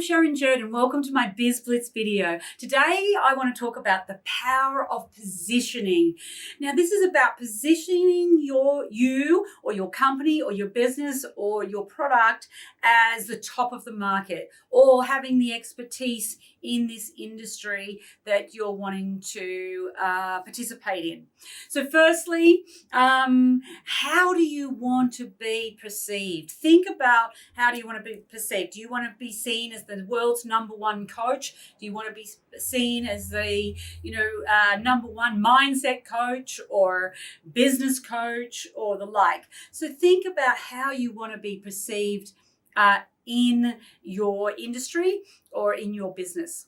[0.00, 2.40] Sharon Jurd and welcome to my Biz Blitz video.
[2.58, 6.14] Today I want to talk about the power of positioning.
[6.58, 11.84] Now this is about positioning your you or your company or your business or your
[11.84, 12.48] product
[12.82, 18.72] as the top of the market or having the expertise in this industry that you're
[18.72, 21.26] wanting to uh, participate in.
[21.68, 26.50] So firstly, um, how do you want to be perceived?
[26.50, 28.72] Think about how do you want to be perceived?
[28.72, 31.54] Do you want to be seen as the world's number one coach?
[31.78, 32.28] Do you want to be
[32.58, 37.14] seen as the you know uh, number one mindset coach or
[37.52, 39.44] business coach or the like?
[39.70, 42.32] So think about how you want to be perceived.
[42.76, 45.20] Uh, in your industry
[45.50, 46.66] or in your business.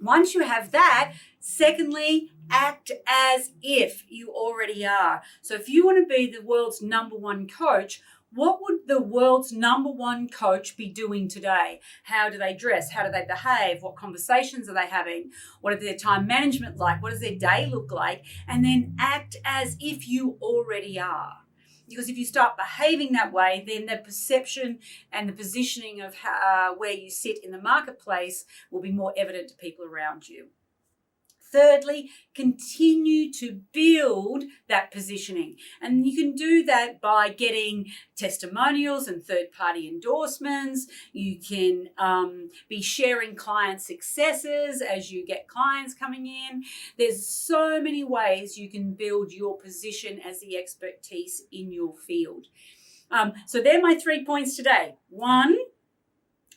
[0.00, 5.22] Once you have that, secondly, act as if you already are.
[5.42, 8.00] So if you want to be the world's number one coach,
[8.34, 11.80] what would the world's number one coach be doing today?
[12.04, 12.90] How do they dress?
[12.90, 13.82] How do they behave?
[13.82, 15.30] What conversations are they having?
[15.60, 17.02] What is their time management like?
[17.02, 18.24] What does their day look like?
[18.48, 21.34] And then act as if you already are.
[21.94, 24.78] Because if you start behaving that way, then the perception
[25.12, 29.12] and the positioning of how, uh, where you sit in the marketplace will be more
[29.16, 30.48] evident to people around you.
[31.52, 35.56] Thirdly, continue to build that positioning.
[35.82, 40.86] And you can do that by getting testimonials and third party endorsements.
[41.12, 46.64] You can um, be sharing client successes as you get clients coming in.
[46.96, 52.46] There's so many ways you can build your position as the expertise in your field.
[53.10, 54.94] Um, so, they're my three points today.
[55.10, 55.58] One,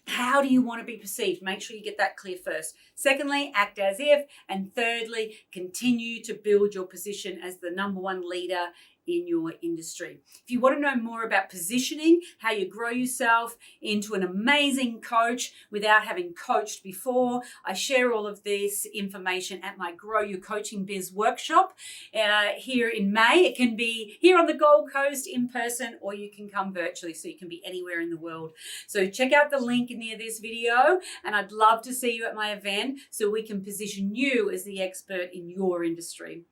[0.08, 1.42] how do you want to be perceived?
[1.42, 2.76] Make sure you get that clear first.
[2.94, 4.26] Secondly, act as if.
[4.48, 8.68] And thirdly, continue to build your position as the number one leader
[9.08, 10.20] in your industry.
[10.44, 15.02] If you want to know more about positioning, how you grow yourself into an amazing
[15.02, 20.40] coach without having coached before, I share all of this information at my Grow Your
[20.40, 21.78] Coaching Biz workshop
[22.14, 23.46] uh, here in May.
[23.46, 27.14] It can be here on the Gold Coast in person, or you can come virtually,
[27.14, 28.54] so you can be anywhere in the world.
[28.88, 32.36] So check out the link near this video, and I'd love to see you at
[32.36, 36.44] my event so we can position you as the expert in your industry.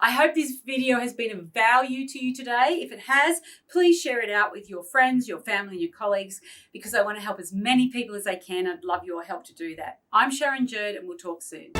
[0.00, 2.80] I hope this video has been of value to you today.
[2.82, 6.40] If it has, please share it out with your friends, your family, your colleagues
[6.72, 8.66] because I want to help as many people as I can.
[8.66, 10.00] I'd love your help to do that.
[10.12, 11.72] I'm Sharon Jurd, and we'll talk soon.